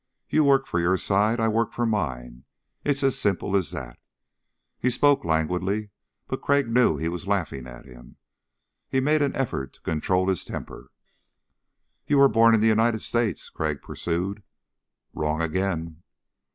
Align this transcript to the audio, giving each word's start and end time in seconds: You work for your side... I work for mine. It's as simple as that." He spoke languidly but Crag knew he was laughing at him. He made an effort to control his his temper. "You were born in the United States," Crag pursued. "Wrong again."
You 0.27 0.43
work 0.43 0.65
for 0.65 0.79
your 0.79 0.97
side... 0.97 1.39
I 1.39 1.47
work 1.47 1.73
for 1.73 1.85
mine. 1.85 2.45
It's 2.83 3.03
as 3.03 3.19
simple 3.19 3.55
as 3.55 3.69
that." 3.69 3.99
He 4.79 4.89
spoke 4.89 5.23
languidly 5.23 5.91
but 6.27 6.41
Crag 6.41 6.67
knew 6.67 6.97
he 6.97 7.07
was 7.07 7.27
laughing 7.27 7.67
at 7.67 7.85
him. 7.85 8.17
He 8.89 8.99
made 8.99 9.21
an 9.21 9.35
effort 9.35 9.73
to 9.73 9.81
control 9.81 10.27
his 10.27 10.39
his 10.39 10.45
temper. 10.47 10.89
"You 12.07 12.17
were 12.17 12.29
born 12.29 12.55
in 12.55 12.61
the 12.61 12.67
United 12.73 13.03
States," 13.03 13.47
Crag 13.49 13.83
pursued. 13.83 14.41
"Wrong 15.13 15.39
again." 15.39 16.01